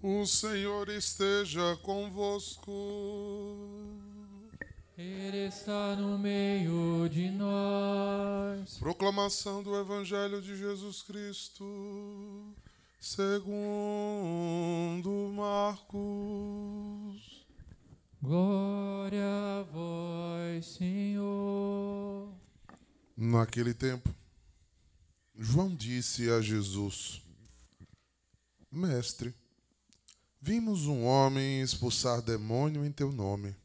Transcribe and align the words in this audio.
O 0.00 0.24
Senhor 0.24 0.88
esteja 0.90 1.76
convosco. 1.82 2.70
Ele 4.96 5.48
está 5.48 5.96
no 5.96 6.16
meio 6.16 7.08
de 7.08 7.28
nós. 7.30 8.78
Proclamação 8.78 9.60
do 9.60 9.76
Evangelho 9.76 10.40
de 10.40 10.56
Jesus 10.56 11.02
Cristo, 11.02 12.54
segundo 13.00 13.50
Marcos. 15.34 15.98
Glória 18.22 19.24
a 19.24 19.64
vós, 19.64 20.64
Senhor. 20.66 22.32
Naquele 23.16 23.74
tempo, 23.74 24.14
João 25.36 25.74
disse 25.74 26.30
a 26.30 26.40
Jesus: 26.40 27.20
Mestre, 28.70 29.34
vimos 30.40 30.86
um 30.86 31.04
homem 31.04 31.60
expulsar 31.60 32.22
demônio 32.22 32.84
em 32.84 32.92
teu 32.92 33.12
nome, 33.12 33.56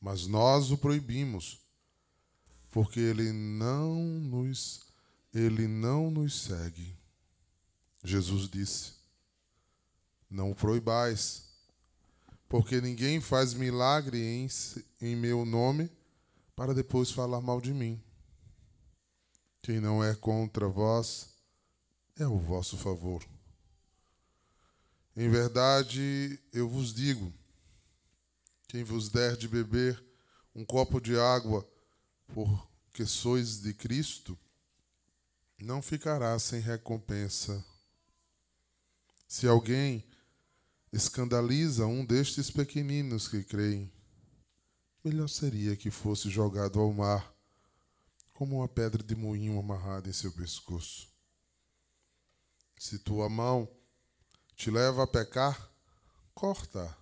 mas 0.00 0.26
nós 0.26 0.70
o 0.70 0.78
proibimos, 0.78 1.60
porque 2.70 3.00
ele 3.00 3.32
não 3.32 3.94
nos 4.02 4.84
ele 5.34 5.66
não 5.66 6.10
nos 6.10 6.42
segue. 6.42 6.96
Jesus 8.02 8.48
disse: 8.48 8.92
Não 10.30 10.52
o 10.52 10.54
proibais, 10.54 11.44
porque 12.48 12.80
ninguém 12.80 13.20
faz 13.20 13.52
milagre 13.52 14.22
em, 14.22 14.48
em 15.00 15.16
meu 15.16 15.44
nome 15.44 15.90
para 16.54 16.72
depois 16.72 17.10
falar 17.10 17.40
mal 17.40 17.60
de 17.60 17.74
mim. 17.74 18.00
Quem 19.60 19.80
não 19.80 20.04
é 20.04 20.14
contra 20.14 20.68
vós 20.68 21.30
é 22.16 22.26
o 22.26 22.38
vosso 22.38 22.76
favor. 22.76 23.24
Em 25.16 25.28
verdade, 25.28 26.40
eu 26.52 26.68
vos 26.68 26.92
digo: 26.92 27.32
quem 28.66 28.82
vos 28.82 29.08
der 29.08 29.36
de 29.36 29.46
beber 29.46 30.02
um 30.54 30.64
copo 30.64 31.00
de 31.00 31.16
água, 31.16 31.68
porque 32.26 33.06
sois 33.06 33.60
de 33.60 33.72
Cristo, 33.72 34.36
não 35.60 35.80
ficará 35.80 36.36
sem 36.38 36.60
recompensa. 36.60 37.64
Se 39.28 39.46
alguém 39.46 40.04
escandaliza 40.92 41.86
um 41.86 42.04
destes 42.04 42.50
pequeninos 42.50 43.28
que 43.28 43.42
creem, 43.44 43.92
melhor 45.04 45.28
seria 45.28 45.76
que 45.76 45.90
fosse 45.90 46.28
jogado 46.28 46.80
ao 46.80 46.92
mar 46.92 47.32
como 48.32 48.56
uma 48.56 48.68
pedra 48.68 49.02
de 49.02 49.14
moinho 49.14 49.58
amarrada 49.58 50.08
em 50.08 50.12
seu 50.12 50.32
pescoço. 50.32 51.08
Se 52.76 52.98
tua 52.98 53.28
mão 53.28 53.68
te 54.56 54.70
leva 54.70 55.04
a 55.04 55.06
pecar, 55.06 55.70
corta. 56.34 56.96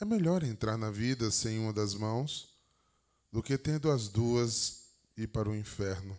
É 0.00 0.04
melhor 0.04 0.42
entrar 0.42 0.76
na 0.76 0.90
vida 0.90 1.30
sem 1.30 1.58
uma 1.58 1.72
das 1.72 1.94
mãos 1.94 2.54
do 3.30 3.42
que 3.42 3.56
tendo 3.56 3.90
as 3.90 4.08
duas 4.08 4.84
ir 5.16 5.28
para 5.28 5.48
o 5.48 5.54
inferno, 5.54 6.18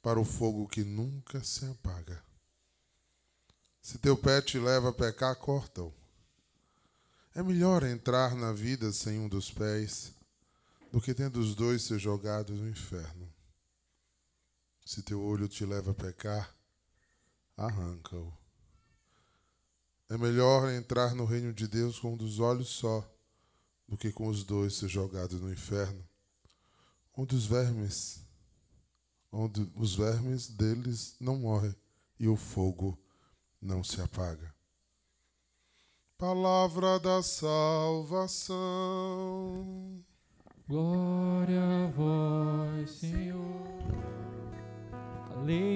para 0.00 0.18
o 0.18 0.24
fogo 0.24 0.66
que 0.66 0.82
nunca 0.82 1.42
se 1.44 1.64
apaga. 1.66 2.22
Se 3.80 3.98
teu 3.98 4.16
pé 4.16 4.40
te 4.40 4.58
leva 4.58 4.90
a 4.90 4.92
pecar, 4.92 5.34
corta-o. 5.36 5.92
É 7.34 7.42
melhor 7.42 7.82
entrar 7.82 8.34
na 8.34 8.52
vida 8.52 8.92
sem 8.92 9.18
um 9.18 9.28
dos 9.28 9.50
pés 9.50 10.12
do 10.92 11.00
que 11.00 11.14
tendo 11.14 11.40
os 11.40 11.54
dois 11.54 11.82
ser 11.82 11.98
jogados 11.98 12.60
no 12.60 12.68
inferno. 12.68 13.28
Se 14.84 15.02
teu 15.02 15.22
olho 15.22 15.48
te 15.48 15.64
leva 15.64 15.92
a 15.92 15.94
pecar, 15.94 16.54
arranca-o. 17.56 18.32
É 20.08 20.18
melhor 20.18 20.70
entrar 20.70 21.14
no 21.14 21.24
reino 21.24 21.52
de 21.52 21.66
Deus 21.66 21.98
com 21.98 22.12
um 22.14 22.16
dos 22.16 22.38
olhos 22.38 22.68
só, 22.68 23.08
do 23.88 23.96
que 23.96 24.12
com 24.12 24.28
os 24.28 24.44
dois 24.44 24.74
ser 24.74 24.88
jogados 24.88 25.40
no 25.40 25.52
inferno, 25.52 26.02
onde 27.16 27.34
os 27.34 27.46
vermes, 27.46 28.20
onde 29.30 29.70
os 29.74 29.94
vermes 29.94 30.48
deles 30.48 31.16
não 31.20 31.36
morrem 31.36 31.74
e 32.18 32.28
o 32.28 32.36
fogo 32.36 32.98
não 33.60 33.82
se 33.82 34.00
apaga. 34.00 34.54
Palavra 36.18 37.00
da 37.00 37.22
salvação. 37.22 38.56
Glória 40.68 41.91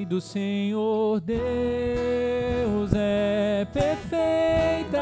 do 0.07 0.21
Senhor 0.21 1.21
Deus 1.21 1.41
é 2.95 3.67
perfeita, 3.73 5.01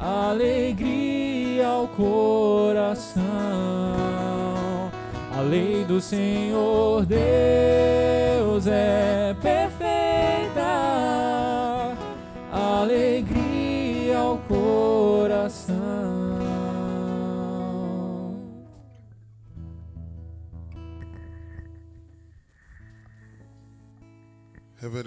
alegria 0.00 1.68
ao 1.68 1.86
coração. 1.88 3.22
A 5.36 5.40
lei 5.42 5.84
do 5.84 6.00
Senhor 6.00 7.06
Deus 7.06 8.66
é 8.66 9.32
perfeita, 9.34 9.53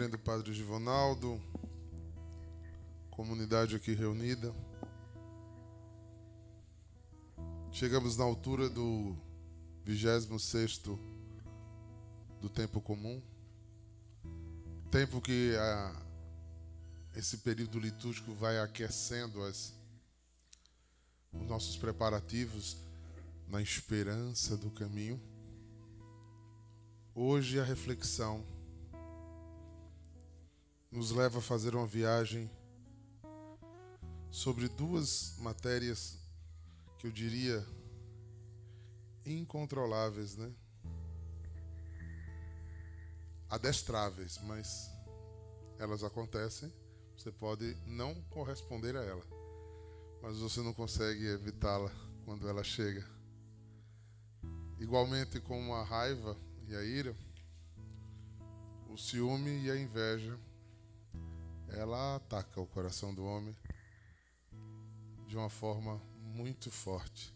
Reverendo 0.08 0.20
Padre 0.20 0.54
Givonaldo, 0.54 1.42
comunidade 3.10 3.76
aqui 3.76 3.94
reunida. 3.94 4.56
Chegamos 7.74 8.16
na 8.16 8.24
altura 8.24 8.70
do 8.70 9.18
26 9.84 10.78
do 12.40 12.50
tempo 12.50 12.80
comum. 12.80 13.22
Tempo 14.90 15.20
que 15.20 15.54
a, 15.58 16.02
esse 17.14 17.40
período 17.40 17.78
litúrgico 17.78 18.34
vai 18.34 18.60
aquecendo 18.60 19.44
as, 19.44 19.74
os 21.34 21.46
nossos 21.48 21.76
preparativos 21.76 22.78
na 23.50 23.62
esperança 23.62 24.56
do 24.56 24.72
caminho. 24.72 25.20
Hoje 27.14 27.60
a 27.60 27.64
reflexão 27.64 28.46
nos 30.92 31.12
leva 31.12 31.40
a 31.40 31.42
fazer 31.42 31.76
uma 31.76 31.86
viagem 31.86 32.50
sobre 34.32 34.70
duas 34.70 35.36
matérias 35.40 36.18
que 36.98 37.08
eu 37.08 37.12
diria 37.12 37.66
incontroláveis, 39.26 40.36
né? 40.38 40.52
Adestráveis, 43.50 44.40
mas 44.44 44.90
elas 45.78 46.04
acontecem. 46.04 46.72
Você 47.18 47.32
pode 47.32 47.76
não 47.86 48.16
corresponder 48.30 48.96
a 48.96 49.04
ela, 49.04 49.26
mas 50.22 50.38
você 50.38 50.62
não 50.62 50.74
consegue 50.74 51.26
evitá-la 51.28 51.92
quando 52.24 52.48
ela 52.48 52.64
chega. 52.64 53.06
Igualmente 54.80 55.40
como 55.42 55.74
a 55.74 55.84
raiva 55.84 56.38
e 56.68 56.76
a 56.76 56.84
ira, 56.84 57.16
o 58.90 58.98
ciúme 58.98 59.64
e 59.64 59.72
a 59.72 59.78
inveja 59.78 60.38
ela 61.70 62.16
ataca 62.16 62.62
o 62.62 62.68
coração 62.68 63.14
do 63.14 63.24
homem 63.26 63.56
de 65.28 65.36
uma 65.36 65.50
forma 65.50 66.02
muito 66.22 66.72
forte. 66.72 67.34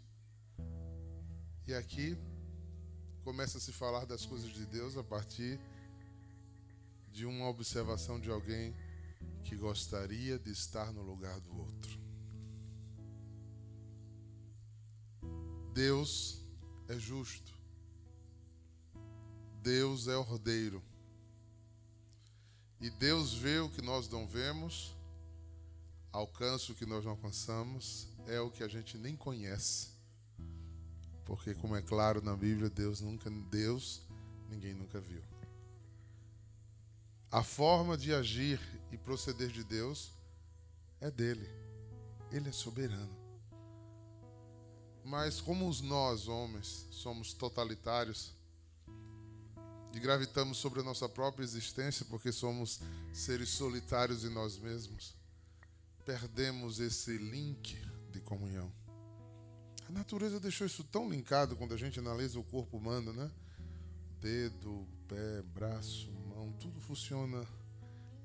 E 1.68 1.74
aqui 1.74 2.18
começa 3.24 3.58
a 3.58 3.62
se 3.62 3.72
falar 3.72 4.06
das 4.06 4.26
coisas 4.26 4.52
de 4.52 4.66
Deus 4.66 4.98
a 4.98 5.04
partir 5.04 5.60
de 7.12 7.26
uma 7.26 7.48
observação 7.48 8.20
de 8.20 8.30
alguém 8.30 8.74
que 9.44 9.56
gostaria 9.56 10.40
de 10.40 10.52
estar 10.52 10.92
no 10.92 11.02
lugar 11.02 11.40
do 11.42 11.58
outro. 11.58 12.00
Deus 15.74 16.46
é 16.88 16.98
justo. 16.98 17.54
Deus 19.62 20.08
é 20.08 20.18
ordeiro. 20.18 20.82
E 22.82 22.90
Deus 22.90 23.34
vê 23.34 23.60
o 23.60 23.70
que 23.70 23.82
nós 23.82 24.10
não 24.10 24.28
vemos, 24.28 24.96
alcança 26.12 26.72
o 26.72 26.76
que 26.76 26.86
nós 26.86 27.06
não 27.06 27.12
alcançamos, 27.12 28.08
é 28.26 28.40
o 28.42 28.50
que 28.50 28.64
a 28.64 28.68
gente 28.68 28.98
nem 28.98 29.16
conhece. 29.16 29.90
Porque 31.24 31.54
como 31.54 31.76
é 31.76 31.82
claro 31.82 32.24
na 32.24 32.36
Bíblia, 32.36 32.72
Deus 32.72 33.00
nunca 33.00 33.30
Deus 33.30 34.02
ninguém 34.50 34.74
nunca 34.74 35.00
viu. 35.00 35.22
A 37.32 37.44
forma 37.44 37.96
de 37.96 38.14
agir 38.14 38.60
e 38.92 38.98
proceder 38.98 39.50
de 39.50 39.64
Deus 39.64 40.12
é 41.00 41.10
dele. 41.10 41.48
Ele 42.32 42.50
é 42.50 42.52
soberano. 42.52 43.16
Mas 45.06 45.40
como 45.40 45.72
nós, 45.84 46.28
homens, 46.28 46.88
somos 46.92 47.32
totalitários, 47.32 48.34
e 49.94 50.00
gravitamos 50.00 50.58
sobre 50.58 50.80
a 50.80 50.84
nossa 50.84 51.08
própria 51.10 51.44
existência 51.44 52.06
porque 52.06 52.32
somos 52.32 52.80
seres 53.14 53.50
solitários 53.50 54.24
em 54.24 54.30
nós 54.30 54.58
mesmos, 54.58 55.16
perdemos 56.06 56.80
esse 56.80 57.18
link 57.18 57.78
de 58.12 58.20
comunhão. 58.22 58.72
A 59.88 59.92
natureza 59.92 60.40
deixou 60.40 60.66
isso 60.66 60.84
tão 60.86 61.10
linkado 61.10 61.56
quando 61.56 61.74
a 61.74 61.78
gente 61.78 62.00
analisa 62.00 62.40
o 62.40 62.44
corpo 62.44 62.78
humano, 62.78 63.12
né? 63.12 63.30
Dedo, 64.22 64.88
pé, 65.08 65.42
braço, 65.42 66.10
mão, 66.30 66.54
tudo 66.54 66.80
funciona 66.80 67.46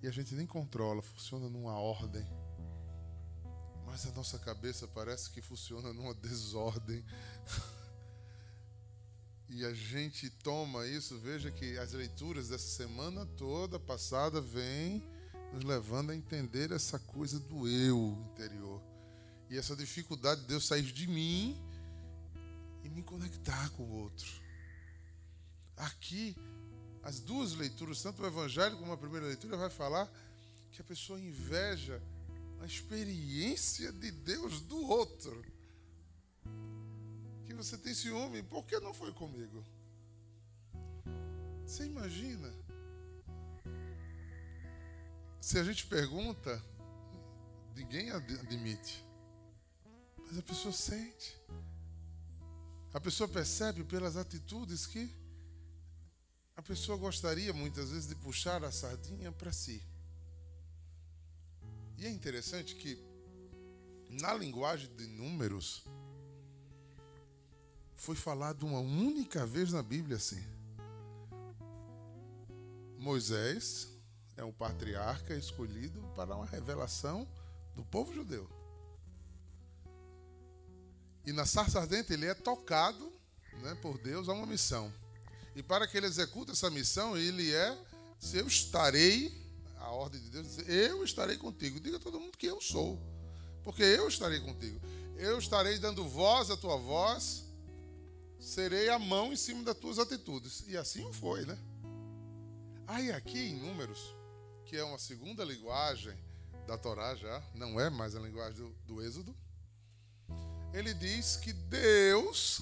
e 0.03 0.07
a 0.07 0.11
gente 0.11 0.35
nem 0.35 0.47
controla, 0.47 1.03
funciona 1.03 1.49
numa 1.49 1.73
ordem. 1.73 2.25
Mas 3.85 4.07
a 4.07 4.13
nossa 4.13 4.39
cabeça 4.39 4.87
parece 4.87 5.31
que 5.31 5.41
funciona 5.41 5.93
numa 5.93 6.15
desordem. 6.15 7.05
e 9.57 9.65
a 9.65 9.73
gente 9.73 10.29
toma 10.29 10.87
isso, 10.87 11.19
veja 11.19 11.51
que 11.51 11.79
as 11.79 11.95
leituras 11.95 12.49
dessa 12.49 12.69
semana 12.69 13.25
toda 13.39 13.81
passada 13.81 14.39
vêm 14.39 15.03
nos 15.51 15.65
levando 15.65 16.11
a 16.11 16.15
entender 16.15 16.71
essa 16.73 16.99
coisa 16.99 17.41
do 17.41 17.67
eu 17.67 18.19
interior. 18.33 18.83
E 19.49 19.57
essa 19.57 19.75
dificuldade 19.75 20.43
de 20.43 20.49
Deus 20.49 20.67
sair 20.67 20.83
de 20.83 21.07
mim 21.07 21.59
e 22.85 22.91
me 22.91 23.03
conectar 23.03 23.71
com 23.71 23.85
o 23.85 23.93
outro. 24.03 24.31
Aqui, 25.75 26.37
as 27.03 27.19
duas 27.19 27.55
leituras, 27.55 28.03
tanto 28.03 28.23
o 28.23 28.27
Evangelho 28.27 28.77
como 28.77 28.93
a 28.93 28.99
primeira 28.99 29.27
leitura, 29.27 29.57
vai 29.57 29.71
falar 29.71 30.07
que 30.71 30.83
a 30.83 30.85
pessoa 30.85 31.19
inveja 31.19 32.03
a 32.61 32.67
experiência 32.67 33.91
de 33.91 34.11
Deus 34.11 34.61
do 34.61 34.83
outro. 34.83 35.43
Que 37.47 37.55
você 37.55 37.79
tem 37.79 37.95
ciúme, 37.95 38.43
por 38.43 38.65
que 38.65 38.79
não 38.81 38.93
foi 38.93 39.13
comigo? 39.13 39.65
Você 41.65 41.85
imagina? 41.85 42.53
Se 45.41 45.59
a 45.59 45.65
gente 45.65 45.87
pergunta, 45.87 46.63
ninguém 47.75 48.11
admite. 48.11 49.05
Mas 50.27 50.39
a 50.39 50.43
pessoa 50.43 50.73
sente. 50.73 51.41
A 52.93 53.01
pessoa 53.01 53.29
percebe 53.29 53.85
pelas 53.85 54.17
atitudes 54.17 54.87
que 54.87 55.09
a 56.57 56.63
pessoa 56.63 56.97
gostaria 56.99 57.53
muitas 57.53 57.91
vezes 57.91 58.09
de 58.09 58.15
puxar 58.15 58.65
a 58.65 58.73
sardinha 58.73 59.31
para 59.31 59.53
si. 59.53 59.83
E 61.99 62.07
é 62.07 62.11
interessante 62.11 62.75
que 62.75 62.99
na 64.09 64.35
linguagem 64.35 64.89
de 64.97 65.07
números 65.07 65.85
foi 67.97 68.15
falado 68.15 68.67
uma 68.67 68.81
única 68.81 69.47
vez 69.47 69.73
na 69.73 69.83
Bíblia 69.83 70.17
assim. 70.17 70.43
Moisés 72.99 73.89
é 74.37 74.45
um 74.45 74.53
patriarca 74.53 75.35
escolhido 75.35 76.01
para 76.15 76.35
uma 76.35 76.47
revelação 76.47 77.27
do 77.75 77.85
povo 77.85 78.13
judeu. 78.13 78.49
E 81.25 81.33
na 81.33 81.45
sarça 81.45 81.81
ardente 81.81 82.13
ele 82.13 82.27
é 82.27 82.35
tocado 82.35 83.13
né, 83.63 83.75
por 83.83 83.99
Deus 83.99 84.29
a 84.29 84.33
uma 84.33 84.47
missão. 84.47 84.93
E 85.55 85.63
para 85.63 85.87
que 85.87 85.97
ele 85.97 86.07
execute 86.07 86.53
essa 86.53 86.71
missão, 86.71 87.17
ele 87.17 87.53
é, 87.53 87.77
se 88.21 88.37
eu 88.37 88.47
estarei, 88.47 89.35
a 89.79 89.91
ordem 89.91 90.21
de 90.21 90.31
Deus 90.31 90.57
diz, 90.57 90.69
eu 90.69 91.03
estarei 91.03 91.37
contigo. 91.37 91.81
Diga 91.81 91.97
a 91.97 92.01
todo 92.01 92.21
mundo 92.21 92.37
que 92.37 92.47
eu 92.47 92.61
sou, 92.61 93.01
porque 93.65 93.83
eu 93.83 94.07
estarei 94.07 94.41
contigo. 94.41 94.81
Eu 95.17 95.39
estarei 95.39 95.79
dando 95.79 96.07
voz 96.07 96.51
à 96.51 96.57
tua 96.57 96.77
voz, 96.77 97.46
serei 98.39 98.89
a 98.89 98.99
mão 98.99 99.33
em 99.33 99.37
cima 99.37 99.63
das 99.63 99.77
tuas 99.77 99.99
atitudes. 99.99 100.65
E 100.69 100.77
assim 100.77 101.13
foi, 101.13 101.45
né? 101.45 101.59
Aí 102.87 103.11
aqui 103.11 103.39
em 103.39 103.57
Números, 103.57 104.15
que 104.65 104.77
é 104.77 104.85
uma 104.85 104.99
segunda 104.99 105.45
linguagem 105.45 106.17
da 106.67 106.79
Torá 106.79 107.15
já, 107.15 107.43
não 107.55 107.81
é 107.81 107.89
mais 107.91 108.15
a 108.15 108.21
linguagem 108.21 108.57
do, 108.57 108.71
do 108.87 109.03
Êxodo, 109.03 109.35
ele 110.73 110.93
diz 110.95 111.37
que 111.37 111.53
Deus 111.53 112.61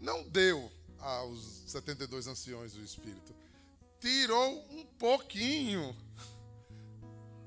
não 0.00 0.28
deu 0.28 0.70
aos 0.98 1.62
72 1.66 2.26
anciões 2.26 2.72
do 2.72 2.82
Espírito, 2.82 3.34
tirou 3.98 4.66
um 4.70 4.84
pouquinho. 4.98 5.96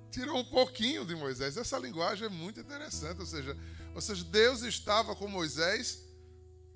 Tirou 0.10 0.40
um 0.40 0.46
pouquinho 0.46 1.06
de 1.06 1.16
Moisés. 1.16 1.58
Essa 1.58 1.78
linguagem 1.78 2.26
é 2.26 2.30
muito 2.30 2.60
interessante. 2.60 3.20
Ou 3.20 3.26
seja, 3.28 3.56
ou 3.94 4.02
seja 4.02 4.24
Deus 4.24 4.62
estava 4.64 5.16
com 5.16 5.28
Moisés 5.28 6.07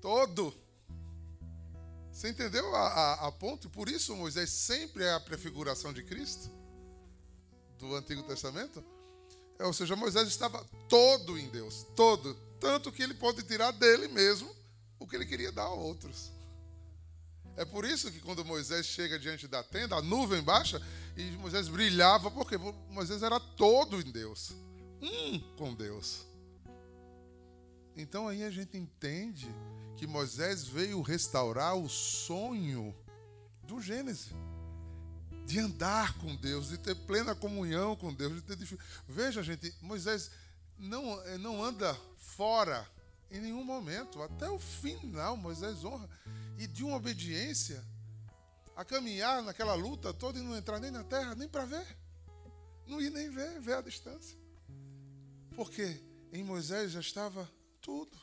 todo. 0.02 0.52
Você 2.10 2.28
entendeu 2.28 2.74
a, 2.76 2.88
a, 2.88 3.28
a 3.28 3.32
ponto? 3.32 3.70
Por 3.70 3.88
isso 3.88 4.14
Moisés 4.14 4.50
sempre 4.50 5.04
é 5.04 5.14
a 5.14 5.20
prefiguração 5.20 5.92
de 5.92 6.02
Cristo 6.02 6.50
do 7.78 7.94
Antigo 7.94 8.22
Testamento. 8.24 8.84
É, 9.58 9.64
ou 9.64 9.72
seja, 9.72 9.96
Moisés 9.96 10.28
estava 10.28 10.62
todo 10.88 11.38
em 11.38 11.48
Deus, 11.48 11.86
todo, 11.96 12.34
tanto 12.60 12.92
que 12.92 13.02
ele 13.02 13.14
pode 13.14 13.42
tirar 13.44 13.70
dele 13.70 14.08
mesmo 14.08 14.54
o 14.98 15.06
que 15.06 15.16
ele 15.16 15.24
queria 15.24 15.52
dar 15.52 15.64
a 15.64 15.72
outros. 15.72 16.30
É 17.56 17.64
por 17.64 17.84
isso 17.84 18.10
que 18.10 18.20
quando 18.20 18.44
Moisés 18.44 18.86
chega 18.86 19.18
diante 19.18 19.46
da 19.46 19.62
tenda, 19.62 19.96
a 19.96 20.02
nuvem 20.02 20.42
baixa 20.42 20.80
e 21.16 21.22
Moisés 21.32 21.68
brilhava, 21.68 22.30
porque 22.30 22.56
Moisés 22.88 23.22
era 23.22 23.38
todo 23.38 24.00
em 24.00 24.10
Deus, 24.10 24.52
um 25.00 25.38
com 25.56 25.74
Deus. 25.74 26.31
Então 27.96 28.28
aí 28.28 28.44
a 28.44 28.50
gente 28.50 28.76
entende 28.76 29.48
que 29.96 30.06
Moisés 30.06 30.64
veio 30.64 31.00
restaurar 31.02 31.76
o 31.76 31.88
sonho 31.88 32.94
do 33.64 33.80
Gênesis 33.80 34.32
de 35.46 35.58
andar 35.58 36.16
com 36.18 36.34
Deus, 36.36 36.68
de 36.68 36.78
ter 36.78 36.94
plena 36.94 37.34
comunhão 37.34 37.96
com 37.96 38.12
Deus, 38.12 38.34
de 38.34 38.42
ter 38.42 38.78
Veja, 39.08 39.42
gente, 39.42 39.74
Moisés 39.82 40.30
não, 40.78 41.20
eh, 41.26 41.38
não 41.38 41.62
anda 41.62 41.94
fora 42.16 42.88
em 43.30 43.40
nenhum 43.40 43.64
momento. 43.64 44.22
Até 44.22 44.48
o 44.48 44.58
final, 44.58 45.36
Moisés 45.36 45.84
honra. 45.84 46.08
E 46.58 46.66
de 46.66 46.84
uma 46.84 46.96
obediência 46.96 47.84
a 48.76 48.84
caminhar 48.84 49.42
naquela 49.42 49.74
luta 49.74 50.12
toda 50.12 50.38
e 50.38 50.42
não 50.42 50.56
entrar 50.56 50.78
nem 50.80 50.90
na 50.90 51.04
terra, 51.04 51.34
nem 51.34 51.48
para 51.48 51.64
ver. 51.64 51.86
Não 52.86 53.00
ir 53.00 53.10
nem 53.10 53.30
ver, 53.30 53.60
ver 53.60 53.74
a 53.74 53.82
distância. 53.82 54.38
Porque 55.54 56.00
em 56.32 56.42
Moisés 56.42 56.92
já 56.92 57.00
estava 57.00 57.48
tudo. 57.82 58.16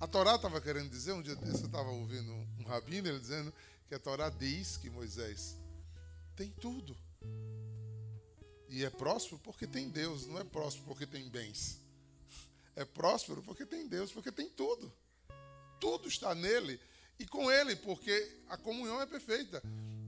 A 0.00 0.06
Torá 0.06 0.36
estava 0.36 0.60
querendo 0.60 0.88
dizer, 0.88 1.12
um 1.12 1.20
dia 1.20 1.34
desse 1.34 1.62
eu 1.62 1.66
estava 1.66 1.90
ouvindo 1.90 2.32
um 2.32 2.62
rabino, 2.64 3.08
ele 3.08 3.18
dizendo 3.18 3.52
que 3.88 3.94
a 3.94 3.98
Torá 3.98 4.30
diz 4.30 4.76
que 4.76 4.88
Moisés 4.88 5.56
tem 6.36 6.50
tudo. 6.52 6.96
E 8.68 8.84
é 8.84 8.90
próspero 8.90 9.40
porque 9.40 9.66
tem 9.66 9.88
Deus, 9.88 10.26
não 10.26 10.38
é 10.38 10.44
próspero 10.44 10.86
porque 10.86 11.04
tem 11.04 11.28
bens. 11.28 11.80
É 12.76 12.84
próspero 12.84 13.42
porque 13.42 13.66
tem 13.66 13.88
Deus, 13.88 14.12
porque 14.12 14.30
tem 14.30 14.48
tudo. 14.48 14.92
Tudo 15.80 16.06
está 16.06 16.32
nele 16.32 16.80
e 17.18 17.26
com 17.26 17.50
ele, 17.50 17.74
porque 17.74 18.40
a 18.48 18.56
comunhão 18.56 19.00
é 19.02 19.06
perfeita. 19.06 19.60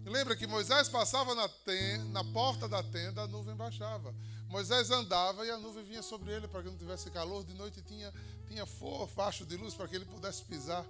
Lembra 0.05 0.35
que 0.35 0.47
Moisés 0.47 0.89
passava 0.89 1.35
na, 1.35 1.49
tenda, 1.49 2.05
na 2.05 2.25
porta 2.33 2.69
da 2.69 2.83
tenda, 2.83 3.23
a 3.23 3.27
nuvem 3.27 3.55
baixava. 3.55 4.15
Moisés 4.49 4.91
andava 4.91 5.47
e 5.47 5.51
a 5.51 5.59
nuvem 5.59 5.85
vinha 5.85 6.03
sobre 6.03 6.33
ele 6.33 6.49
para 6.49 6.63
que 6.63 6.71
não 6.71 6.77
tivesse 6.77 7.11
calor. 7.11 7.45
De 7.45 7.55
noite 7.55 7.83
tinha, 7.83 8.13
tinha 8.49 8.67
facho 9.07 9.45
de 9.45 9.57
luz 9.57 9.75
para 9.75 9.87
que 9.87 9.97
ele 9.97 10.07
pudesse 10.07 10.45
pisar. 10.45 10.85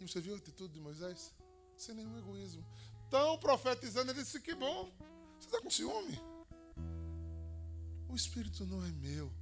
E 0.00 0.06
você 0.06 0.20
viu 0.20 0.34
a 0.34 0.38
atitude 0.38 0.74
de 0.74 0.80
Moisés? 0.80 1.32
Sem 1.76 1.94
nenhum 1.94 2.18
egoísmo 2.18 2.64
tão 3.14 3.38
profetizando, 3.38 4.10
ele 4.10 4.22
disse: 4.22 4.40
Que 4.40 4.56
bom, 4.56 4.90
você 5.38 5.46
está 5.46 5.60
com 5.60 5.70
ciúme? 5.70 6.20
O 8.08 8.14
espírito 8.16 8.66
não 8.66 8.84
é 8.84 8.90
meu. 8.90 9.32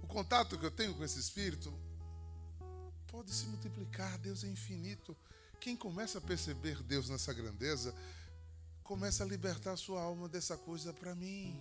O 0.00 0.06
contato 0.06 0.56
que 0.56 0.64
eu 0.64 0.70
tenho 0.70 0.94
com 0.94 1.02
esse 1.02 1.18
espírito 1.18 1.72
pode 3.10 3.32
se 3.32 3.46
multiplicar, 3.46 4.16
Deus 4.18 4.44
é 4.44 4.48
infinito. 4.48 5.16
Quem 5.60 5.76
começa 5.76 6.18
a 6.18 6.20
perceber 6.20 6.82
Deus 6.82 7.10
nessa 7.10 7.34
grandeza, 7.34 7.94
começa 8.82 9.24
a 9.24 9.26
libertar 9.26 9.76
sua 9.76 10.00
alma 10.00 10.28
dessa 10.28 10.56
coisa 10.56 10.92
para 10.92 11.14
mim. 11.14 11.58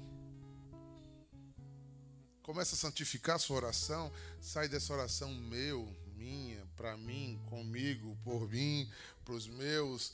Começa 2.44 2.76
a 2.76 2.78
santificar 2.78 3.40
sua 3.40 3.58
oração, 3.58 4.12
sai 4.40 4.68
dessa 4.68 4.94
oração 4.94 5.34
meu, 5.34 5.88
minha, 6.16 6.66
para 6.76 6.96
mim, 6.98 7.40
comigo, 7.48 8.18
por 8.24 8.48
mim, 8.50 8.90
para 9.26 9.34
os 9.34 9.48
meus, 9.48 10.14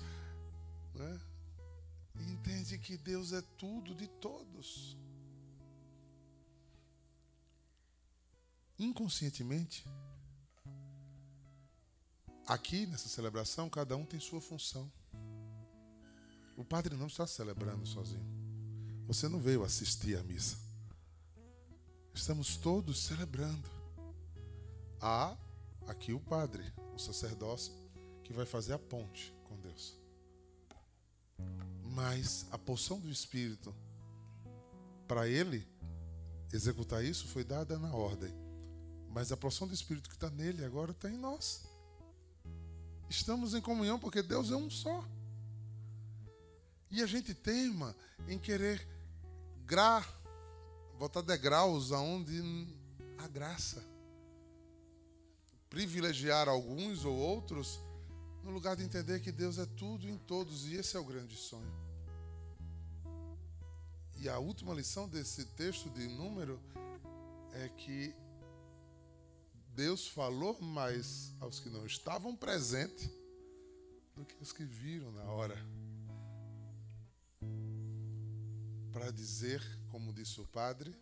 né? 0.94 1.22
Entende 2.16 2.78
que 2.78 2.98
Deus 2.98 3.34
é 3.34 3.42
tudo 3.58 3.94
de 3.94 4.08
todos. 4.08 4.98
Inconscientemente, 8.80 9.86
aqui 12.46 12.86
nessa 12.86 13.10
celebração, 13.10 13.70
cada 13.70 13.96
um 13.98 14.06
tem 14.06 14.20
sua 14.20 14.42
função. 14.42 14.92
O 16.56 16.64
padre 16.64 16.96
não 16.96 17.08
está 17.08 17.28
celebrando 17.28 17.86
sozinho. 17.86 18.26
Você 19.08 19.28
não 19.28 19.40
veio 19.40 19.64
assistir 19.64 20.18
à 20.18 20.24
missa. 20.24 20.58
Estamos 22.14 22.56
todos 22.56 23.04
celebrando. 23.04 23.70
Há 25.02 25.38
aqui 25.88 26.14
o 26.14 26.20
padre, 26.20 26.64
o 26.94 26.98
sacerdócio, 26.98 27.74
que 28.24 28.34
vai 28.34 28.46
fazer 28.46 28.74
a 28.74 28.80
ponte 28.80 29.34
com 29.44 29.60
Deus. 29.60 30.00
Mas 31.84 32.46
a 32.52 32.58
porção 32.58 33.00
do 33.00 33.10
Espírito, 33.10 33.76
para 35.08 35.28
ele 35.28 35.68
executar 36.52 37.04
isso, 37.04 37.28
foi 37.28 37.44
dada 37.44 37.78
na 37.78 37.94
ordem. 37.94 38.34
Mas 39.10 39.32
a 39.32 39.38
porção 39.38 39.68
do 39.68 39.74
Espírito 39.74 40.10
que 40.10 40.16
está 40.16 40.30
nele 40.30 40.64
agora 40.64 40.92
está 40.92 41.10
em 41.10 41.18
nós. 41.18 41.75
Estamos 43.10 43.54
em 43.54 43.62
comunhão 43.62 44.00
porque 44.00 44.22
Deus 44.22 44.52
é 44.52 44.56
um 44.56 44.70
só. 44.70 45.04
E 46.90 47.02
a 47.02 47.06
gente 47.06 47.34
teima 47.34 47.96
em 48.28 48.40
querer 48.40 48.88
gra, 49.66 50.04
botar 50.98 51.22
degraus 51.22 51.92
aonde 51.92 52.42
a 53.18 53.28
graça. 53.28 53.84
Privilegiar 55.70 56.48
alguns 56.48 57.04
ou 57.04 57.16
outros 57.16 57.80
no 58.44 58.52
lugar 58.52 58.76
de 58.76 58.84
entender 58.84 59.20
que 59.20 59.32
Deus 59.32 59.58
é 59.58 59.66
tudo 59.66 60.08
em 60.08 60.18
todos 60.18 60.68
e 60.68 60.76
esse 60.76 60.96
é 60.96 61.00
o 61.00 61.04
grande 61.04 61.36
sonho. 61.36 61.74
E 64.18 64.30
a 64.30 64.40
última 64.40 64.74
lição 64.74 65.10
desse 65.10 65.46
texto 65.46 65.90
de 65.90 66.08
número 66.08 66.60
é 67.54 67.70
que 67.70 68.16
Deus 69.76 70.08
falou 70.08 70.58
mais 70.62 71.34
aos 71.38 71.60
que 71.60 71.70
não 71.70 71.86
estavam 71.86 72.34
presentes 72.34 73.10
do 74.16 74.24
que 74.24 74.42
os 74.42 74.54
que 74.54 74.64
viram 74.64 75.12
na 75.12 75.24
hora. 75.26 75.58
Para 78.94 79.12
dizer, 79.12 79.62
como 79.92 80.14
disse 80.14 80.40
o 80.40 80.48
padre, 80.48 80.96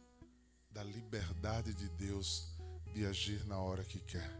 da 0.71 0.83
liberdade 0.83 1.71
de 1.75 1.87
Deus 1.89 2.47
de 2.91 3.05
agir 3.05 3.45
na 3.45 3.59
hora 3.59 3.83
que 3.83 3.99
quer. 3.99 4.31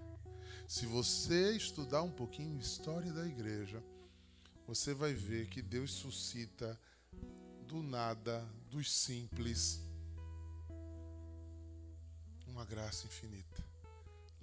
Se 0.68 0.88
você 0.88 1.56
estudar 1.56 2.02
um 2.02 2.12
pouquinho 2.12 2.60
história 2.60 3.14
da 3.14 3.28
igreja, 3.28 3.84
você 4.66 4.96
vai 4.96 5.14
ver 5.14 5.48
que 5.48 5.62
Deus 5.62 5.92
suscita 5.92 6.80
do 7.68 7.84
nada, 7.84 8.44
dos 8.72 8.92
simples, 8.92 9.80
uma 12.48 12.66
graça 12.66 13.06
infinita 13.06 13.73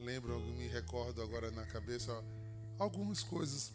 lembro, 0.00 0.40
me 0.40 0.66
recordo 0.66 1.22
agora 1.22 1.50
na 1.50 1.64
cabeça 1.66 2.12
algumas 2.78 3.22
coisas 3.22 3.72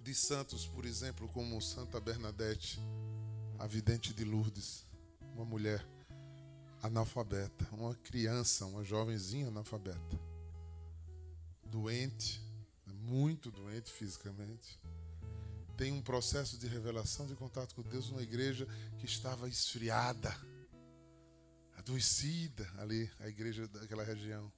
de 0.00 0.14
santos, 0.14 0.66
por 0.66 0.84
exemplo, 0.86 1.28
como 1.28 1.60
Santa 1.60 2.00
Bernadette, 2.00 2.80
a 3.58 3.66
vidente 3.66 4.12
de 4.14 4.24
Lourdes, 4.24 4.86
uma 5.34 5.44
mulher 5.44 5.86
analfabeta, 6.82 7.68
uma 7.72 7.94
criança, 7.94 8.64
uma 8.66 8.82
jovenzinha 8.84 9.48
analfabeta, 9.48 10.18
doente, 11.66 12.42
muito 12.86 13.50
doente 13.50 13.92
fisicamente. 13.92 14.80
Tem 15.76 15.92
um 15.92 16.02
processo 16.02 16.56
de 16.56 16.66
revelação, 16.66 17.26
de 17.26 17.34
contato 17.34 17.74
com 17.74 17.82
Deus 17.82 18.08
numa 18.08 18.22
igreja 18.22 18.66
que 18.98 19.06
estava 19.06 19.48
esfriada, 19.48 20.34
adoecida 21.76 22.66
ali, 22.78 23.10
a 23.20 23.28
igreja 23.28 23.68
daquela 23.68 24.04
região 24.04 24.50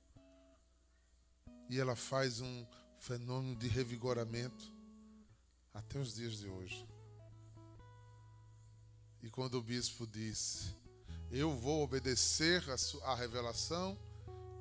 e 1.69 1.79
ela 1.79 1.97
faz 1.97 2.41
um 2.41 2.67
fenômeno 2.99 3.57
de 3.57 3.69
revigoramento 3.69 4.73
até 5.73 5.99
os 5.99 6.15
dias 6.15 6.39
de 6.39 6.49
hoje. 6.49 6.87
E 9.23 9.31
quando 9.31 9.55
o 9.55 9.63
bispo 9.63 10.07
disse: 10.07 10.75
Eu 11.31 11.55
vou 11.57 11.83
obedecer 11.83 12.63
a, 13.05 13.15
revelação 13.15 13.99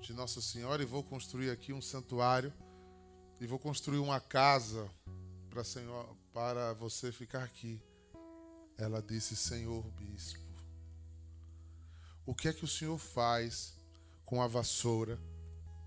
de 0.01 0.13
Nossa 0.13 0.41
Senhora 0.41 0.81
e 0.81 0.85
vou 0.85 1.03
construir 1.03 1.49
aqui 1.49 1.71
um 1.71 1.81
santuário 1.81 2.53
e 3.39 3.47
vou 3.47 3.59
construir 3.59 3.99
uma 3.99 4.19
casa 4.19 4.89
para 5.49 5.63
Senhor, 5.63 6.15
para 6.33 6.73
você 6.73 7.11
ficar 7.11 7.43
aqui. 7.43 7.81
Ela 8.77 9.01
disse: 9.01 9.35
Senhor 9.35 9.83
bispo, 9.91 10.43
o 12.25 12.33
que 12.33 12.47
é 12.47 12.53
que 12.53 12.65
o 12.65 12.67
senhor 12.67 12.97
faz 12.97 13.73
com 14.25 14.41
a 14.41 14.47
vassoura? 14.47 15.19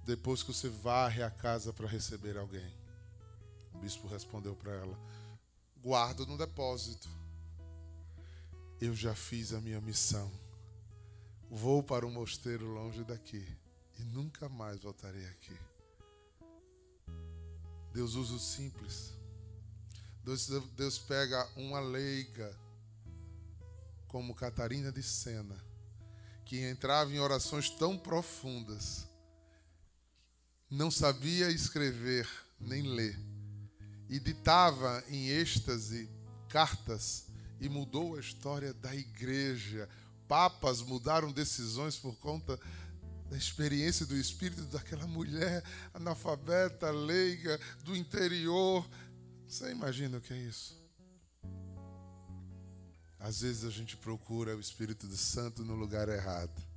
Depois 0.09 0.43
que 0.43 0.55
você 0.55 0.71
varre 0.71 1.23
a 1.23 1.31
casa 1.31 1.71
para 1.71 1.87
receber 1.87 2.39
alguém? 2.39 2.75
O 3.75 3.79
bispo 3.79 4.09
respondeu 4.09 4.57
para 4.57 4.73
ela: 4.73 4.99
Guardo 5.83 6.25
no 6.25 6.39
depósito. 6.39 7.07
Eu 8.81 8.95
já 8.95 9.15
fiz 9.15 9.53
a 9.53 9.61
minha 9.61 9.83
missão. 9.83 10.33
Vou 11.51 11.83
para 11.83 12.07
um 12.07 12.11
mosteiro 12.11 12.65
longe 12.65 13.05
daqui 13.05 13.47
e 13.99 14.03
nunca 14.03 14.49
mais 14.49 14.81
voltarei 14.81 15.27
aqui. 15.27 15.57
Deus 17.93 18.15
usa 18.15 18.33
o 18.33 18.39
simples. 18.39 19.13
Deus, 20.25 20.49
Deus 20.75 20.99
pega 20.99 21.47
uma 21.55 21.81
leiga 21.81 22.59
como 24.07 24.35
Catarina 24.35 24.91
de 24.91 25.03
Sena, 25.03 25.63
que 26.47 26.67
entrava 26.67 27.13
em 27.13 27.19
orações 27.19 27.69
tão 27.69 27.99
profundas 27.99 29.08
não 30.71 30.91
sabia 30.91 31.51
escrever 31.51 32.29
nem 32.61 32.83
ler, 32.83 33.19
e 34.09 34.19
ditava 34.19 35.03
em 35.09 35.29
êxtase 35.29 36.09
cartas 36.49 37.27
e 37.61 37.69
mudou 37.69 38.17
a 38.17 38.21
história 38.21 38.73
da 38.75 38.95
igreja. 38.95 39.89
Papas 40.27 40.83
mudaram 40.83 41.33
decisões 41.33 41.97
por 41.97 42.17
conta 42.17 42.59
da 43.29 43.37
experiência 43.37 44.07
do 44.07 44.17
espírito 44.17 44.63
daquela 44.65 45.07
mulher 45.07 45.63
analfabeta, 45.93 46.91
leiga, 46.91 47.59
do 47.85 47.97
interior. 47.97 48.89
Você 49.47 49.71
imagina 49.71 50.19
o 50.19 50.21
que 50.21 50.33
é 50.33 50.39
isso? 50.39 50.77
Às 53.19 53.41
vezes 53.41 53.65
a 53.65 53.71
gente 53.71 53.97
procura 53.97 54.57
o 54.57 54.61
Espírito 54.61 55.07
Santo 55.17 55.65
no 55.65 55.75
lugar 55.75 56.09
errado. 56.09 56.68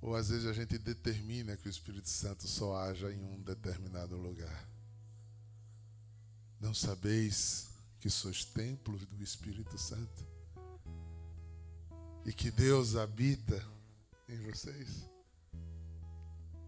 Ou 0.00 0.14
às 0.14 0.28
vezes 0.28 0.46
a 0.46 0.52
gente 0.52 0.78
determina 0.78 1.56
que 1.56 1.68
o 1.68 1.70
Espírito 1.70 2.08
Santo 2.08 2.46
só 2.46 2.76
haja 2.76 3.10
em 3.12 3.22
um 3.22 3.42
determinado 3.42 4.16
lugar. 4.16 4.68
Não 6.60 6.72
sabeis 6.72 7.68
que 8.00 8.08
sois 8.08 8.44
templos 8.44 9.04
do 9.06 9.22
Espírito 9.22 9.76
Santo? 9.76 10.26
E 12.24 12.32
que 12.32 12.50
Deus 12.50 12.94
habita 12.94 13.64
em 14.28 14.38
vocês? 14.42 15.08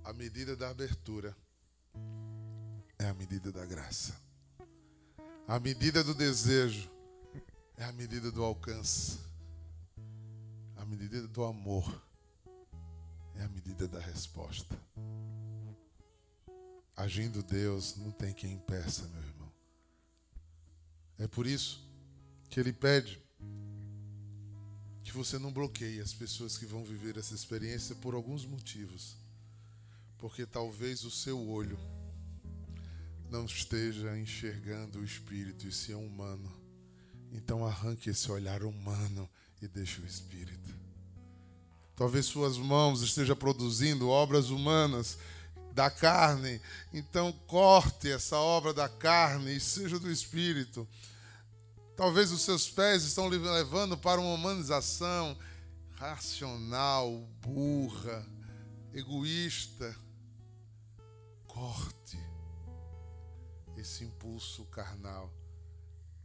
A 0.04 0.12
medida 0.12 0.56
da 0.56 0.70
abertura 0.70 1.37
é 2.99 3.06
a 3.06 3.14
medida 3.14 3.52
da 3.52 3.64
graça. 3.64 4.14
A 5.46 5.58
medida 5.58 6.02
do 6.02 6.14
desejo 6.14 6.90
é 7.76 7.84
a 7.84 7.92
medida 7.92 8.30
do 8.30 8.42
alcance. 8.42 9.18
A 10.76 10.84
medida 10.84 11.26
do 11.28 11.44
amor 11.44 12.10
é 13.40 13.44
a 13.44 13.49
medida 13.49 13.88
da 13.88 13.99
resposta. 13.99 14.78
Agindo 16.94 17.42
Deus, 17.42 17.97
não 17.97 18.11
tem 18.11 18.35
quem 18.35 18.52
impeça, 18.52 19.09
meu 19.09 19.23
irmão. 19.23 19.52
É 21.18 21.26
por 21.26 21.47
isso 21.47 21.82
que 22.50 22.61
ele 22.61 22.73
pede 22.73 23.18
que 25.02 25.12
você 25.12 25.38
não 25.38 25.50
bloqueie 25.50 26.00
as 26.00 26.12
pessoas 26.12 26.59
que 26.59 26.66
vão 26.66 26.85
viver 26.85 27.16
essa 27.16 27.35
experiência 27.35 27.94
por 27.97 28.14
alguns 28.14 28.44
motivos. 28.44 29.16
Porque 30.18 30.44
talvez 30.44 31.04
o 31.04 31.11
seu 31.11 31.40
olho 31.49 31.78
não 33.30 33.47
esteja 33.47 34.18
enxergando 34.18 34.99
o 34.99 35.04
espírito 35.04 35.66
e 35.66 35.73
se 35.73 35.92
é 35.92 35.97
humano. 35.97 36.52
Então 37.32 37.66
arranque 37.66 38.11
esse 38.11 38.30
olhar 38.30 38.62
humano 38.62 39.28
e 39.62 39.66
deixe 39.66 40.02
o 40.02 40.06
espírito. 40.06 40.79
Talvez 42.00 42.25
suas 42.25 42.57
mãos 42.57 43.02
estejam 43.02 43.37
produzindo 43.37 44.09
obras 44.09 44.49
humanas 44.49 45.19
da 45.75 45.90
carne. 45.90 46.59
Então 46.95 47.30
corte 47.47 48.11
essa 48.11 48.38
obra 48.38 48.73
da 48.73 48.88
carne 48.88 49.54
e 49.54 49.61
seja 49.61 49.99
do 49.99 50.11
espírito. 50.11 50.88
Talvez 51.95 52.33
os 52.33 52.40
seus 52.40 52.71
pés 52.71 53.04
estão 53.04 53.28
levando 53.28 53.99
para 53.99 54.19
uma 54.19 54.33
humanização 54.33 55.37
racional, 55.90 57.21
burra, 57.42 58.26
egoísta. 58.95 59.95
Corte 61.47 62.19
esse 63.76 64.04
impulso 64.04 64.64
carnal 64.64 65.30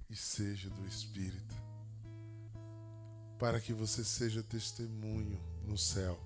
e 0.10 0.16
seja 0.16 0.70
do 0.70 0.88
espírito. 0.88 1.54
Para 3.38 3.60
que 3.60 3.74
você 3.74 4.06
seja 4.06 4.42
testemunho 4.42 5.38
no 5.66 5.78
céu 5.78 6.20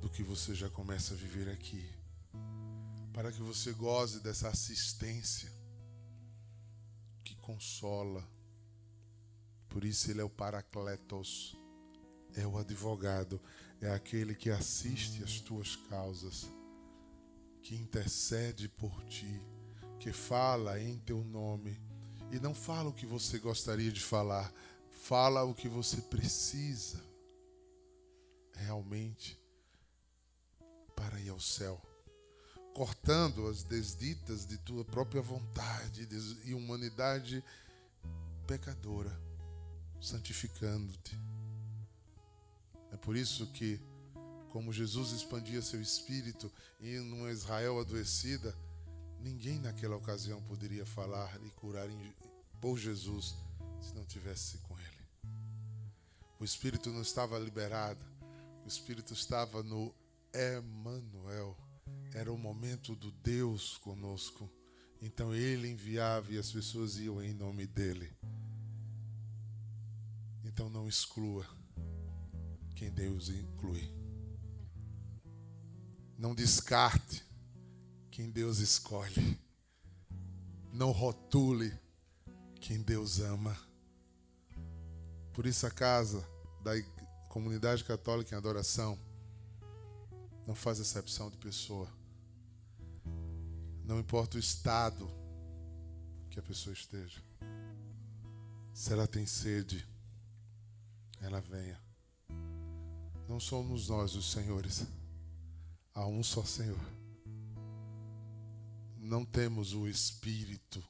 do 0.00 0.08
que 0.08 0.22
você 0.22 0.54
já 0.54 0.68
começa 0.68 1.14
a 1.14 1.16
viver 1.16 1.48
aqui. 1.48 1.84
Para 3.12 3.32
que 3.32 3.40
você 3.40 3.72
goze 3.72 4.20
dessa 4.20 4.48
assistência 4.48 5.50
que 7.24 7.34
consola. 7.36 8.26
Por 9.68 9.84
isso 9.84 10.10
ele 10.10 10.20
é 10.20 10.24
o 10.24 10.30
Paracletos, 10.30 11.56
é 12.34 12.46
o 12.46 12.56
advogado, 12.56 13.40
é 13.80 13.90
aquele 13.90 14.34
que 14.34 14.50
assiste 14.50 15.22
as 15.24 15.40
tuas 15.40 15.76
causas, 15.76 16.46
que 17.62 17.74
intercede 17.74 18.68
por 18.68 19.04
ti, 19.04 19.42
que 19.98 20.12
fala 20.12 20.80
em 20.80 20.98
teu 20.98 21.24
nome 21.24 21.78
e 22.30 22.38
não 22.38 22.54
fala 22.54 22.90
o 22.90 22.94
que 22.94 23.06
você 23.06 23.38
gostaria 23.38 23.90
de 23.90 24.00
falar, 24.00 24.52
fala 24.90 25.42
o 25.44 25.54
que 25.54 25.68
você 25.68 26.00
precisa 26.02 27.07
realmente 28.58 29.38
para 30.94 31.18
ir 31.20 31.28
ao 31.30 31.40
céu, 31.40 31.80
cortando 32.74 33.46
as 33.46 33.62
desditas 33.62 34.46
de 34.46 34.58
tua 34.58 34.84
própria 34.84 35.22
vontade 35.22 36.08
e 36.44 36.54
humanidade 36.54 37.42
pecadora, 38.46 39.16
santificando-te. 40.00 41.18
É 42.92 42.96
por 42.96 43.16
isso 43.16 43.46
que, 43.52 43.80
como 44.50 44.72
Jesus 44.72 45.12
expandia 45.12 45.62
seu 45.62 45.80
espírito 45.80 46.50
em 46.80 46.98
uma 47.00 47.30
Israel 47.30 47.78
adoecida, 47.78 48.56
ninguém 49.20 49.58
naquela 49.58 49.96
ocasião 49.96 50.42
poderia 50.42 50.86
falar 50.86 51.38
e 51.44 51.50
curar 51.50 51.88
por 52.60 52.78
Jesus 52.78 53.36
se 53.80 53.94
não 53.94 54.04
tivesse 54.04 54.58
com 54.58 54.78
ele. 54.78 54.98
O 56.40 56.44
espírito 56.44 56.90
não 56.90 57.02
estava 57.02 57.38
liberado, 57.38 58.04
o 58.68 58.70
espírito 58.70 59.14
estava 59.14 59.62
no 59.62 59.94
Emanuel. 60.30 61.56
Era 62.12 62.30
o 62.30 62.36
momento 62.36 62.94
do 62.94 63.10
Deus 63.10 63.78
conosco. 63.78 64.46
Então 65.00 65.34
ele 65.34 65.70
enviava 65.70 66.30
e 66.30 66.36
as 66.36 66.52
pessoas 66.52 66.98
iam 66.98 67.22
em 67.22 67.32
nome 67.32 67.66
dele. 67.66 68.12
Então 70.44 70.68
não 70.68 70.86
exclua 70.86 71.46
quem 72.76 72.90
Deus 72.90 73.30
inclui. 73.30 73.90
Não 76.18 76.34
descarte 76.34 77.24
quem 78.10 78.30
Deus 78.30 78.58
escolhe. 78.58 79.40
Não 80.74 80.90
rotule 80.90 81.72
quem 82.60 82.82
Deus 82.82 83.18
ama. 83.18 83.58
Por 85.32 85.46
isso 85.46 85.66
a 85.66 85.70
casa 85.70 86.22
da 86.62 86.76
comunidade 87.38 87.84
católica 87.84 88.34
em 88.34 88.36
adoração 88.36 88.98
não 90.44 90.56
faz 90.56 90.80
exceção 90.80 91.30
de 91.30 91.36
pessoa. 91.36 91.88
Não 93.84 94.00
importa 94.00 94.36
o 94.36 94.40
estado 94.40 95.08
que 96.30 96.40
a 96.40 96.42
pessoa 96.42 96.74
esteja. 96.74 97.22
Se 98.74 98.92
ela 98.92 99.06
tem 99.06 99.24
sede, 99.24 99.86
ela 101.20 101.40
venha. 101.40 101.80
Não 103.28 103.38
somos 103.38 103.88
nós 103.88 104.16
os 104.16 104.32
senhores. 104.32 104.84
Há 105.94 106.06
um 106.06 106.24
só 106.24 106.42
Senhor. 106.42 106.80
Não 108.98 109.24
temos 109.24 109.74
o 109.74 109.86
espírito 109.86 110.82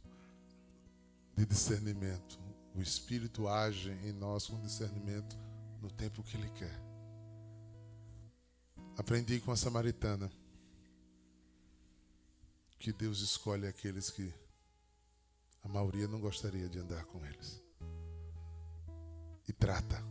de 1.36 1.44
discernimento. 1.44 2.40
O 2.74 2.80
espírito 2.80 3.46
age 3.46 3.90
em 4.02 4.12
nós 4.12 4.46
com 4.46 4.58
discernimento 4.62 5.36
no 5.80 5.90
tempo 5.90 6.22
que 6.22 6.36
ele 6.36 6.50
quer. 6.50 6.80
Aprendi 8.96 9.40
com 9.40 9.52
a 9.52 9.56
samaritana 9.56 10.30
que 12.78 12.92
Deus 12.92 13.20
escolhe 13.20 13.66
aqueles 13.66 14.10
que 14.10 14.32
a 15.62 15.68
maioria 15.68 16.08
não 16.08 16.20
gostaria 16.20 16.68
de 16.68 16.78
andar 16.78 17.04
com 17.06 17.24
eles. 17.24 17.62
E 19.46 19.52
trata. 19.52 20.02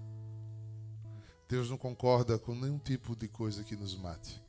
Deus 1.47 1.69
não 1.69 1.77
concorda 1.77 2.37
com 2.37 2.53
nenhum 2.53 2.79
tipo 2.79 3.15
de 3.15 3.27
coisa 3.27 3.63
que 3.63 3.75
nos 3.75 3.95
mate, 3.95 4.43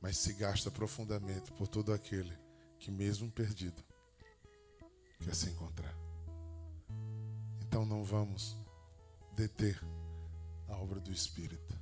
mas 0.00 0.18
se 0.18 0.32
gasta 0.32 0.72
profundamente 0.72 1.52
por 1.52 1.68
todo 1.68 1.92
aquele 1.92 2.36
que, 2.80 2.90
mesmo 2.90 3.30
perdido, 3.30 3.80
quer 5.20 5.34
se 5.34 5.48
encontrar. 5.48 5.94
Então 7.60 7.86
não 7.86 8.02
vamos 8.02 8.56
deter 9.36 9.78
a 10.66 10.76
obra 10.76 10.98
do 10.98 11.12
Espírito. 11.12 11.78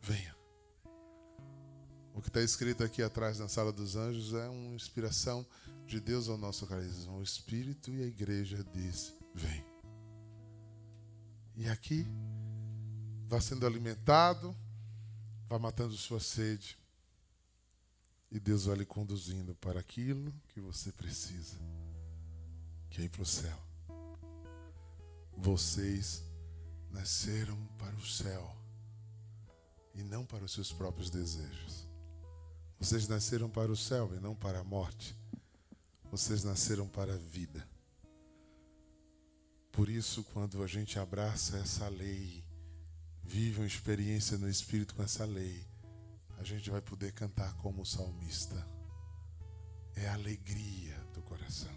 Venha. 0.00 0.34
O 2.14 2.22
que 2.22 2.28
está 2.28 2.40
escrito 2.40 2.84
aqui 2.84 3.02
atrás 3.02 3.38
na 3.38 3.48
sala 3.48 3.72
dos 3.72 3.96
anjos 3.96 4.32
é 4.32 4.48
uma 4.48 4.74
inspiração 4.74 5.44
de 5.86 5.98
Deus 5.98 6.28
ao 6.28 6.38
nosso 6.38 6.66
carisma. 6.66 7.14
O 7.14 7.22
Espírito 7.22 7.90
e 7.90 8.02
a 8.02 8.06
igreja 8.06 8.64
diz: 8.72 9.12
Vem. 9.34 9.64
E 11.56 11.68
aqui, 11.68 12.06
vá 13.28 13.40
sendo 13.40 13.66
alimentado, 13.66 14.56
vá 15.48 15.58
matando 15.58 15.94
sua 15.96 16.20
sede. 16.20 16.78
E 18.30 18.38
Deus 18.38 18.64
vai 18.64 18.76
lhe 18.76 18.86
conduzindo 18.86 19.54
para 19.56 19.80
aquilo 19.80 20.32
que 20.48 20.60
você 20.60 20.90
precisa, 20.92 21.58
que 22.88 23.02
é 23.02 23.04
ir 23.04 23.10
para 23.10 23.22
o 23.22 23.26
céu. 23.26 23.71
Vocês 25.36 26.22
nasceram 26.90 27.56
para 27.78 27.94
o 27.96 28.06
céu 28.06 28.56
e 29.94 30.02
não 30.02 30.24
para 30.24 30.44
os 30.44 30.52
seus 30.52 30.72
próprios 30.72 31.10
desejos. 31.10 31.88
Vocês 32.78 33.06
nasceram 33.08 33.48
para 33.48 33.70
o 33.70 33.76
céu 33.76 34.10
e 34.14 34.20
não 34.20 34.34
para 34.34 34.60
a 34.60 34.64
morte. 34.64 35.16
Vocês 36.10 36.44
nasceram 36.44 36.88
para 36.88 37.14
a 37.14 37.18
vida. 37.18 37.66
Por 39.70 39.88
isso, 39.88 40.22
quando 40.24 40.62
a 40.62 40.66
gente 40.66 40.98
abraça 40.98 41.56
essa 41.56 41.88
lei, 41.88 42.44
vive 43.22 43.60
uma 43.60 43.66
experiência 43.66 44.36
no 44.36 44.48
Espírito 44.48 44.94
com 44.94 45.02
essa 45.02 45.24
lei, 45.24 45.66
a 46.38 46.44
gente 46.44 46.68
vai 46.68 46.82
poder 46.82 47.12
cantar 47.12 47.54
como 47.54 47.82
o 47.82 47.86
salmista. 47.86 48.66
É 49.94 50.08
a 50.08 50.14
alegria 50.14 50.96
do 51.14 51.22
coração. 51.22 51.72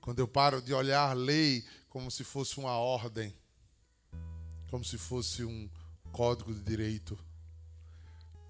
Quando 0.00 0.18
eu 0.18 0.26
paro 0.26 0.62
de 0.62 0.72
olhar 0.72 1.10
a 1.10 1.12
lei 1.12 1.64
como 1.90 2.08
se 2.10 2.22
fosse 2.22 2.58
uma 2.58 2.78
ordem, 2.78 3.34
como 4.70 4.84
se 4.84 4.96
fosse 4.96 5.44
um 5.44 5.68
código 6.12 6.54
de 6.54 6.62
direito, 6.62 7.18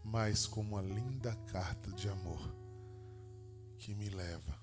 mas 0.05 0.47
como 0.47 0.77
uma 0.77 0.83
linda 0.83 1.35
carta 1.51 1.91
de 1.93 2.09
amor 2.09 2.55
que 3.79 3.95
me 3.95 4.11
leva 4.11 4.61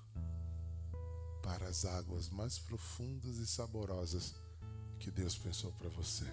para 1.42 1.66
as 1.66 1.84
águas 1.84 2.28
mais 2.28 2.58
profundas 2.60 3.38
e 3.38 3.46
saborosas 3.46 4.34
que 5.00 5.10
Deus 5.10 5.36
pensou 5.36 5.72
para 5.72 5.88
você. 5.88 6.26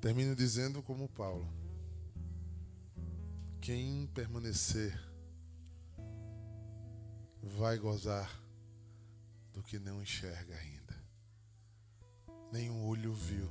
Termino 0.00 0.34
dizendo 0.34 0.82
como 0.82 1.08
Paulo: 1.08 1.48
quem 3.60 4.08
permanecer 4.08 4.98
vai 7.42 7.78
gozar 7.78 8.42
do 9.52 9.62
que 9.62 9.78
não 9.78 10.02
enxerga 10.02 10.56
ainda. 10.56 10.75
Nenhum 12.56 12.86
olho 12.86 13.12
viu, 13.12 13.50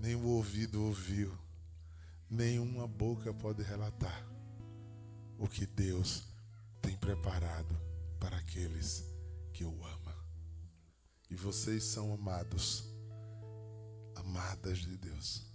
nem 0.00 0.16
o 0.16 0.24
ouvido 0.26 0.82
ouviu, 0.82 1.32
nenhuma 2.28 2.88
boca 2.88 3.32
pode 3.32 3.62
relatar 3.62 4.26
o 5.38 5.46
que 5.46 5.64
Deus 5.64 6.24
tem 6.80 6.96
preparado 6.96 7.80
para 8.18 8.36
aqueles 8.36 9.04
que 9.52 9.64
o 9.64 9.86
ama. 9.86 10.12
E 11.30 11.36
vocês 11.36 11.84
são 11.84 12.12
amados, 12.12 12.92
amadas 14.16 14.78
de 14.78 14.96
Deus. 14.96 15.46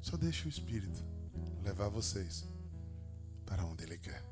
Só 0.00 0.16
deixe 0.16 0.46
o 0.46 0.48
Espírito 0.48 1.04
levar 1.62 1.90
vocês 1.90 2.42
para 3.44 3.66
onde 3.66 3.84
Ele 3.84 3.98
quer. 3.98 4.24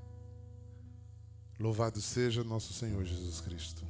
Louvado 1.58 2.00
seja 2.00 2.42
nosso 2.42 2.72
Senhor 2.72 3.04
Jesus 3.04 3.42
Cristo. 3.42 3.86